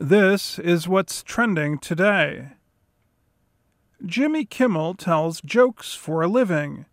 This 0.00 0.60
is 0.60 0.86
what's 0.86 1.24
trending 1.24 1.76
today. 1.76 2.50
Jimmy 4.06 4.44
Kimmel 4.44 4.94
tells 4.94 5.40
jokes 5.40 5.94
for 5.96 6.22
a 6.22 6.28
living. 6.28 6.86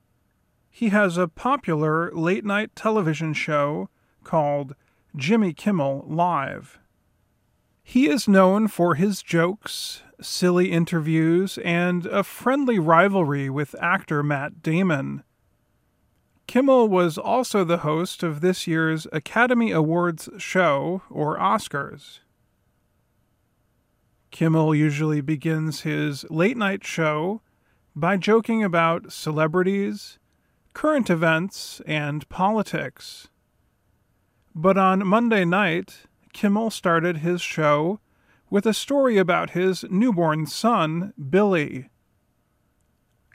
He 0.71 0.90
has 0.90 1.16
a 1.16 1.28
popular 1.28 2.12
late 2.16 2.44
night 2.44 2.76
television 2.76 3.36
show 3.36 3.90
called 4.24 4.74
Jimmy 5.16 5.54
Kimmel 5.54 6.04
Live. 6.08 6.80
He 7.83 8.10
is 8.10 8.28
known 8.28 8.68
for 8.68 8.96
his 8.96 9.22
jokes, 9.22 10.02
silly 10.20 10.72
interviews, 10.72 11.60
and 11.60 12.08
a 12.08 12.24
friendly 12.24 12.80
rivalry 12.80 13.52
with 13.52 13.76
actor 13.80 14.24
Matt 14.24 14.64
Damon. 14.64 15.24
Kimmel 16.48 16.90
was 16.90 17.20
also 17.20 17.64
the 17.64 17.78
host 17.86 18.24
of 18.24 18.42
this 18.42 18.66
year's 18.66 19.06
Academy 19.14 19.70
Awards 19.70 20.28
show, 20.40 21.04
or 21.12 21.38
Oscars. 21.38 22.22
Kimmel 24.36 24.75
usually 24.75 25.21
begins 25.21 25.84
his 25.84 26.25
late 26.30 26.57
night 26.57 26.84
show 26.84 27.42
by 27.96 28.18
joking 28.18 28.66
about 28.66 29.14
celebrities, 29.14 30.20
current 30.74 31.10
events, 31.10 31.82
and 31.88 32.27
politics. 32.27 33.29
But 34.53 34.77
on 34.77 35.07
Monday 35.07 35.45
night, 35.45 35.99
Kimmel 36.34 36.70
started 36.70 37.20
his 37.20 37.41
show 37.41 38.02
with 38.49 38.66
a 38.66 38.73
story 38.73 39.17
about 39.17 39.52
his 39.52 39.85
newborn 39.90 40.48
son, 40.48 41.13
Billy. 41.29 41.90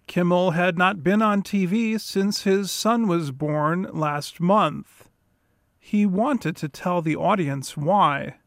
Kimmel 0.07 0.51
had 0.51 0.77
not 0.77 1.03
been 1.03 1.23
on 1.23 1.43
TV 1.43 1.99
since 1.99 2.43
his 2.43 2.71
son 2.71 3.09
was 3.09 3.31
born 3.31 3.89
last 3.91 4.39
month. 4.39 5.09
He 5.79 6.05
wanted 6.05 6.57
to 6.57 6.69
tell 6.69 7.01
the 7.01 7.17
audience 7.17 7.75
why. 7.75 8.40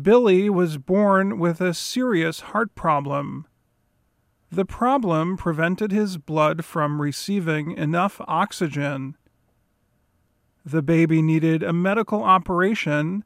Billy 0.00 0.48
was 0.48 0.78
born 0.78 1.38
with 1.38 1.60
a 1.60 1.74
serious 1.74 2.40
heart 2.40 2.74
problem. 2.74 3.46
The 4.50 4.64
problem 4.64 5.36
prevented 5.36 5.92
his 5.92 6.16
blood 6.16 6.64
from 6.64 7.00
receiving 7.00 7.72
enough 7.72 8.20
oxygen. 8.26 9.16
The 10.64 10.82
baby 10.82 11.20
needed 11.20 11.62
a 11.62 11.72
medical 11.72 12.22
operation 12.22 13.24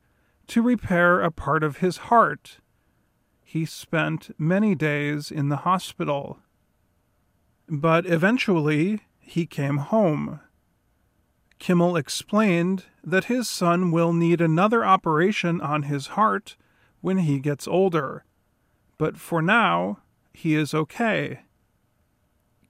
to 0.49 0.63
repair 0.63 1.21
a 1.21 1.31
part 1.31 1.63
of 1.63 1.79
his 1.79 1.99
heart. 1.99 2.59
He 3.45 3.65
spent 3.65 4.31
many 4.39 4.75
days 4.75 5.31
in 5.31 5.49
the 5.49 5.59
hospital. 5.59 6.39
But 7.69 8.07
eventually, 8.07 9.03
he 9.21 9.47
came 9.47 9.79
home. 9.79 10.41
Kimmel 11.67 11.97
explained 11.97 12.85
that 13.03 13.25
his 13.25 13.49
son 13.49 13.91
will 13.91 14.13
need 14.13 14.41
another 14.41 14.85
operation 14.85 15.61
on 15.61 15.83
his 15.83 16.07
heart 16.15 16.57
when 17.01 17.19
he 17.19 17.41
gets 17.41 17.67
older, 17.67 18.25
but 18.99 19.17
for 19.17 19.43
now, 19.43 19.99
he 20.33 20.55
is 20.55 20.73
okay. 20.73 21.41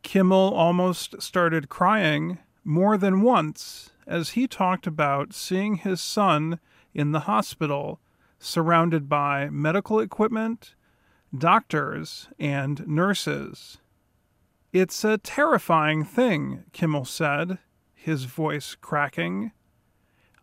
Kimmel 0.03 0.55
almost 0.55 1.21
started 1.21 1.69
crying 1.69 2.39
more 2.65 2.97
than 2.97 3.21
once 3.21 3.91
as 4.07 4.31
he 4.31 4.49
talked 4.49 4.87
about 4.87 5.35
seeing 5.35 5.75
his 5.75 6.01
son 6.01 6.59
in 6.95 7.13
the 7.13 7.29
hospital 7.29 8.01
surrounded 8.39 9.11
by 9.11 9.51
medical 9.51 10.01
equipment, 10.01 10.75
doctors, 11.37 12.31
and 12.39 12.89
nurses. 12.89 13.77
It's 14.73 15.05
a 15.05 15.19
terrifying 15.19 16.03
thing, 16.03 16.65
Kimmel 16.73 17.05
said 17.05 17.59
his 18.07 18.23
voice 18.23 18.77
cracking. 18.81 19.51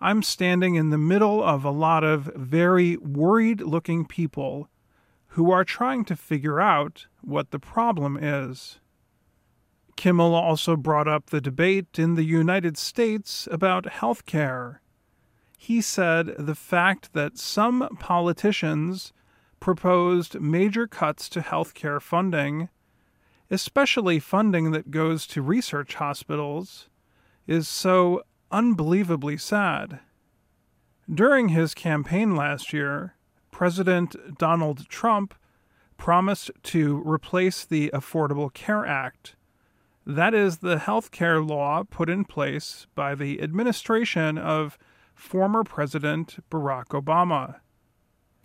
I'm 0.01 0.21
standing 0.21 0.75
in 0.75 0.89
the 0.89 0.97
middle 0.97 1.41
of 1.41 1.63
a 1.63 1.71
lot 1.71 2.03
of 2.03 2.25
very 2.35 2.97
worried 2.97 3.61
looking 3.61 4.05
people 4.05 4.67
who 5.27 5.49
are 5.49 5.63
trying 5.63 6.03
to 6.05 6.17
figure 6.17 6.59
out 6.59 7.07
what 7.21 7.51
the 7.51 7.59
problem 7.59 8.17
is. 8.21 8.81
Kimmel 9.95 10.35
also 10.35 10.75
brought 10.75 11.07
up 11.07 11.27
the 11.27 11.39
debate 11.39 11.97
in 11.97 12.15
the 12.15 12.25
United 12.25 12.77
States 12.77 13.47
about 13.49 13.85
health 13.85 14.25
care. 14.25 14.81
He 15.57 15.79
said 15.79 16.35
the 16.37 16.55
fact 16.55 17.13
that 17.13 17.37
some 17.37 17.87
politicians 17.97 19.13
proposed 19.61 20.41
major 20.41 20.85
cuts 20.85 21.29
to 21.29 21.39
health 21.39 21.73
care 21.73 22.01
funding, 22.01 22.67
especially 23.49 24.19
funding 24.19 24.71
that 24.71 24.91
goes 24.91 25.25
to 25.27 25.41
research 25.41 25.95
hospitals, 25.95 26.89
is 27.47 27.67
so 27.67 28.23
unbelievably 28.51 29.37
sad. 29.37 29.99
During 31.11 31.49
his 31.49 31.73
campaign 31.73 32.35
last 32.35 32.71
year, 32.71 33.15
President 33.51 34.37
Donald 34.37 34.87
Trump 34.87 35.33
promised 35.97 36.51
to 36.63 37.01
replace 37.05 37.65
the 37.65 37.89
Affordable 37.93 38.53
Care 38.53 38.85
Act. 38.85 39.35
That 40.05 40.33
is 40.33 40.57
the 40.57 40.79
health 40.79 41.11
care 41.11 41.41
law 41.41 41.83
put 41.83 42.09
in 42.09 42.25
place 42.25 42.87
by 42.95 43.15
the 43.15 43.41
administration 43.41 44.37
of 44.37 44.77
former 45.13 45.63
President 45.63 46.37
Barack 46.49 46.87
Obama. 46.87 47.59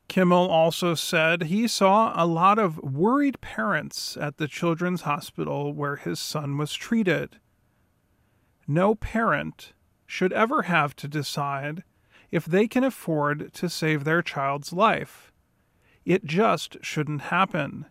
Kimmel 0.09 0.49
also 0.49 0.95
said 0.95 1.45
he 1.45 1.69
saw 1.69 2.13
a 2.15 2.27
lot 2.27 2.59
of 2.59 2.79
worried 2.79 3.41
parents 3.41 4.17
at 4.17 4.39
the 4.39 4.49
children's 4.49 5.03
hospital 5.03 5.73
where 5.73 5.97
his 5.97 6.19
son 6.19 6.57
was 6.57 6.73
treated. 6.73 7.39
No 8.71 8.95
parent 8.95 9.73
should 10.07 10.33
ever 10.35 10.63
have 10.63 10.95
to 10.97 11.09
decide 11.09 11.85
if 12.31 12.45
they 12.45 12.69
can 12.69 12.85
afford 12.85 13.53
to 13.55 13.71
save 13.71 14.05
their 14.05 14.21
child's 14.21 14.75
life. 14.75 15.33
It 16.05 16.27
just 16.27 16.77
shouldn't 16.83 17.23
happen. 17.23 17.87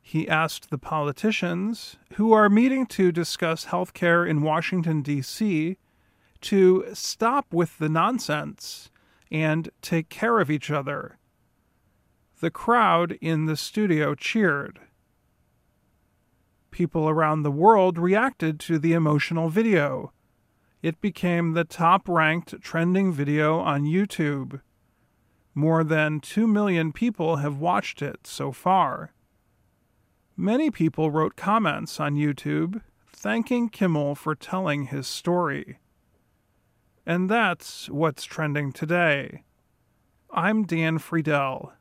He 0.00 0.28
asked 0.28 0.70
the 0.70 0.78
politicians 0.78 1.96
who 2.14 2.32
are 2.32 2.50
meeting 2.50 2.86
to 2.86 3.12
discuss 3.12 3.66
health 3.66 3.94
care 3.94 4.26
in 4.26 4.42
Washington, 4.42 5.00
D.C., 5.00 5.76
to 6.40 6.84
stop 6.92 7.54
with 7.54 7.78
the 7.78 7.88
nonsense 7.88 8.90
and 9.30 9.70
take 9.80 10.08
care 10.08 10.40
of 10.40 10.50
each 10.50 10.72
other. 10.72 11.18
The 12.40 12.50
crowd 12.50 13.12
in 13.20 13.46
the 13.46 13.56
studio 13.56 14.16
cheered 14.16 14.80
people 16.72 17.08
around 17.08 17.42
the 17.42 17.50
world 17.52 17.98
reacted 17.98 18.58
to 18.60 18.78
the 18.78 18.94
emotional 18.94 19.48
video. 19.48 20.12
It 20.82 21.00
became 21.00 21.52
the 21.52 21.64
top 21.64 22.08
ranked 22.08 22.60
trending 22.60 23.12
video 23.12 23.60
on 23.60 23.84
YouTube. 23.84 24.60
More 25.54 25.84
than 25.84 26.18
2 26.18 26.48
million 26.48 26.92
people 26.92 27.36
have 27.36 27.58
watched 27.58 28.02
it 28.02 28.26
so 28.26 28.50
far. 28.50 29.12
Many 30.36 30.70
people 30.70 31.10
wrote 31.12 31.36
comments 31.36 32.00
on 32.00 32.16
YouTube 32.16 32.80
thanking 33.12 33.68
Kimmel 33.68 34.16
for 34.16 34.34
telling 34.34 34.86
his 34.86 35.06
story. 35.06 35.78
And 37.06 37.30
that's 37.30 37.88
what's 37.88 38.24
trending 38.24 38.72
today. 38.72 39.44
I'm 40.30 40.64
Dan 40.64 40.98
Friedell. 40.98 41.72